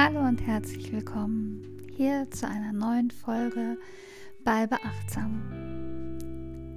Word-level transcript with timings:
Hallo 0.00 0.20
und 0.20 0.40
herzlich 0.46 0.92
willkommen 0.92 1.82
hier 1.96 2.30
zu 2.30 2.46
einer 2.46 2.72
neuen 2.72 3.10
Folge 3.10 3.76
bei 4.44 4.64
Beachtsam. 4.64 5.42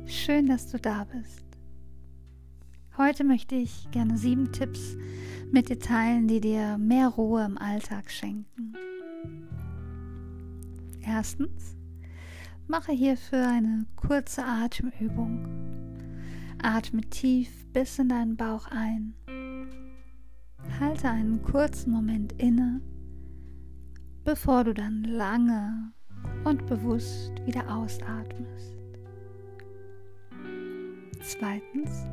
Schön, 0.07 0.47
dass 0.47 0.71
du 0.71 0.79
da 0.79 1.03
bist. 1.03 1.45
Heute 2.97 3.23
möchte 3.23 3.53
ich 3.53 3.91
gerne 3.91 4.17
sieben 4.17 4.51
Tipps 4.51 4.97
mit 5.51 5.69
dir 5.69 5.77
teilen, 5.77 6.27
die 6.27 6.41
dir 6.41 6.79
mehr 6.79 7.09
Ruhe 7.09 7.45
im 7.45 7.59
Alltag 7.59 8.09
schenken. 8.09 8.73
Erstens, 11.05 11.77
mache 12.65 12.91
hierfür 12.91 13.47
eine 13.47 13.85
kurze 13.97 14.43
Atemübung. 14.43 15.45
Atme 16.59 17.01
tief 17.01 17.67
bis 17.71 17.99
in 17.99 18.09
deinen 18.09 18.35
Bauch 18.35 18.65
ein. 18.71 19.13
Halte 20.79 21.07
einen 21.07 21.43
kurzen 21.43 21.91
Moment 21.91 22.33
inne 22.41 22.81
bevor 24.23 24.63
du 24.63 24.73
dann 24.73 25.03
lange 25.03 25.93
und 26.43 26.65
bewusst 26.67 27.33
wieder 27.45 27.75
ausatmest. 27.75 28.77
Zweitens, 31.21 32.05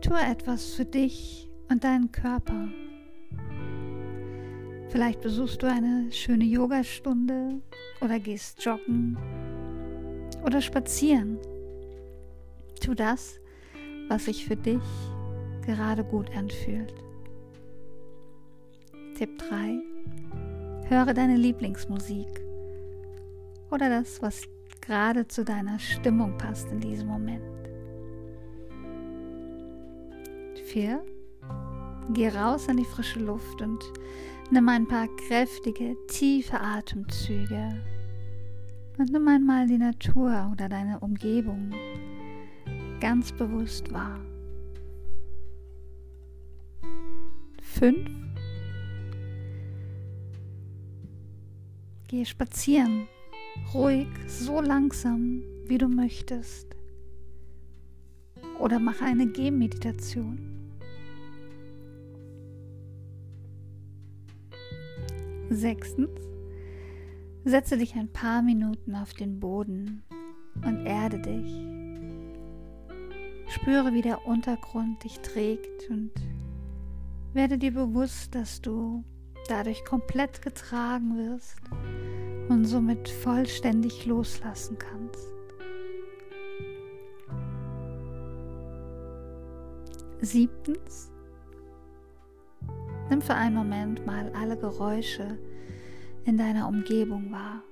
tue 0.00 0.18
etwas 0.18 0.74
für 0.74 0.84
dich 0.84 1.48
und 1.68 1.84
deinen 1.84 2.10
Körper. 2.12 2.68
Vielleicht 4.88 5.20
besuchst 5.20 5.62
du 5.62 5.66
eine 5.66 6.10
schöne 6.10 6.44
Yogastunde 6.44 7.60
oder 8.00 8.18
gehst 8.18 8.64
joggen 8.64 9.18
oder 10.44 10.60
spazieren. 10.60 11.38
Tu 12.80 12.94
das, 12.94 13.38
was 14.08 14.24
sich 14.24 14.46
für 14.46 14.56
dich 14.56 14.82
gerade 15.66 16.04
gut 16.04 16.34
anfühlt. 16.34 16.94
Tipp 19.14 19.36
3. 19.38 19.97
Höre 20.88 21.12
deine 21.12 21.36
Lieblingsmusik 21.36 22.42
oder 23.70 23.90
das, 23.90 24.22
was 24.22 24.48
gerade 24.80 25.28
zu 25.28 25.44
deiner 25.44 25.78
Stimmung 25.78 26.38
passt 26.38 26.72
in 26.72 26.80
diesem 26.80 27.08
Moment. 27.08 27.42
4. 30.64 31.04
Geh 32.14 32.28
raus 32.30 32.70
an 32.70 32.78
die 32.78 32.86
frische 32.86 33.20
Luft 33.20 33.60
und 33.60 33.84
nimm 34.50 34.66
ein 34.70 34.88
paar 34.88 35.08
kräftige, 35.28 35.94
tiefe 36.06 36.58
Atemzüge 36.58 37.82
und 38.96 39.12
nimm 39.12 39.28
einmal 39.28 39.66
die 39.66 39.76
Natur 39.76 40.50
oder 40.52 40.70
deine 40.70 41.00
Umgebung 41.00 41.70
ganz 42.98 43.30
bewusst 43.32 43.92
wahr. 43.92 44.20
5. 47.60 48.17
Gehe 52.08 52.24
spazieren, 52.24 53.06
ruhig, 53.74 54.08
so 54.26 54.62
langsam, 54.62 55.42
wie 55.66 55.76
du 55.76 55.88
möchtest. 55.88 56.74
Oder 58.58 58.78
mache 58.78 59.04
eine 59.04 59.26
Gehmeditation. 59.26 60.38
Sechstens, 65.50 66.08
setze 67.44 67.76
dich 67.76 67.94
ein 67.94 68.08
paar 68.08 68.40
Minuten 68.40 68.94
auf 68.94 69.12
den 69.12 69.38
Boden 69.38 70.02
und 70.64 70.86
erde 70.86 71.18
dich. 71.18 71.52
Spüre, 73.52 73.92
wie 73.92 74.02
der 74.02 74.26
Untergrund 74.26 75.04
dich 75.04 75.20
trägt 75.20 75.90
und 75.90 76.12
werde 77.34 77.58
dir 77.58 77.72
bewusst, 77.72 78.34
dass 78.34 78.62
du 78.62 79.04
dadurch 79.50 79.84
komplett 79.84 80.42
getragen 80.42 81.16
wirst 81.16 81.58
und 82.48 82.64
somit 82.64 83.08
vollständig 83.08 84.06
loslassen 84.06 84.78
kannst. 84.78 85.28
Siebtens, 90.20 91.10
nimm 93.08 93.22
für 93.22 93.34
einen 93.34 93.54
Moment 93.54 94.04
mal 94.04 94.32
alle 94.34 94.56
Geräusche 94.56 95.38
in 96.24 96.36
deiner 96.36 96.68
Umgebung 96.68 97.30
wahr. 97.30 97.62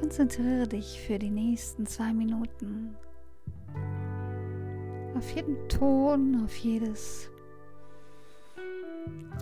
Konzentriere 0.00 0.68
dich 0.68 1.00
für 1.00 1.18
die 1.18 1.30
nächsten 1.30 1.86
zwei 1.86 2.12
Minuten 2.12 2.96
auf 5.16 5.30
jeden 5.30 5.68
Ton, 5.68 6.44
auf 6.44 6.54
jedes 6.56 7.30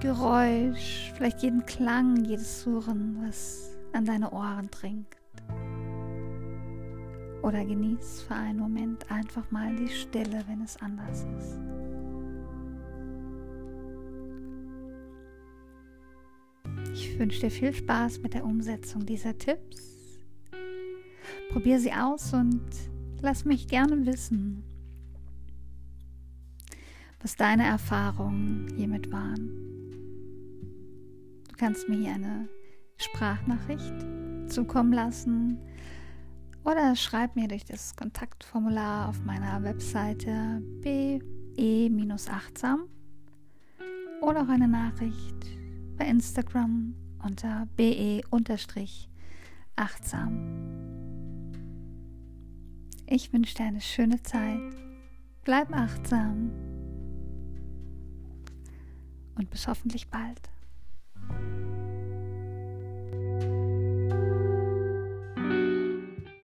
Geräusch, 0.00 1.12
vielleicht 1.14 1.42
jeden 1.42 1.64
Klang, 1.66 2.24
jedes 2.24 2.62
Surren, 2.62 3.18
was 3.26 3.76
an 3.92 4.04
deine 4.04 4.30
Ohren 4.30 4.68
dringt. 4.70 5.16
Oder 7.42 7.64
genieß 7.64 8.22
für 8.22 8.34
einen 8.34 8.58
Moment 8.58 9.10
einfach 9.10 9.50
mal 9.50 9.74
die 9.76 9.88
Stille, 9.88 10.44
wenn 10.48 10.62
es 10.62 10.76
anders 10.78 11.24
ist. 11.38 11.58
Ich 16.92 17.18
wünsche 17.18 17.40
dir 17.40 17.50
viel 17.50 17.72
Spaß 17.72 18.20
mit 18.20 18.34
der 18.34 18.44
Umsetzung 18.44 19.06
dieser 19.06 19.36
Tipps. 19.36 20.18
Probier 21.50 21.80
sie 21.80 21.92
aus 21.92 22.32
und 22.32 22.62
lass 23.22 23.44
mich 23.44 23.68
gerne 23.68 24.04
wissen, 24.06 24.64
was 27.26 27.34
deine 27.34 27.66
Erfahrungen 27.66 28.72
hiermit 28.76 29.10
waren. 29.10 29.50
Du 31.48 31.56
kannst 31.56 31.88
mir 31.88 31.96
hier 31.96 32.14
eine 32.14 32.48
Sprachnachricht 32.98 34.06
zukommen 34.46 34.92
lassen 34.92 35.58
oder 36.62 36.94
schreib 36.94 37.34
mir 37.34 37.48
durch 37.48 37.64
das 37.64 37.96
Kontaktformular 37.96 39.08
auf 39.08 39.24
meiner 39.24 39.60
Webseite 39.64 40.62
be-achtsam 40.82 42.84
oder 44.20 44.42
auch 44.42 44.48
eine 44.48 44.68
Nachricht 44.68 45.46
bei 45.96 46.06
Instagram 46.06 46.94
unter 47.24 47.66
be-achtsam. 47.74 48.22
Ich 53.08 53.32
wünsche 53.32 53.56
dir 53.56 53.64
eine 53.64 53.80
schöne 53.80 54.22
Zeit. 54.22 54.76
Bleib 55.42 55.72
achtsam 55.72 56.52
und 59.36 59.50
bis 59.50 59.66
hoffentlich 59.66 60.08
bald. 60.08 60.40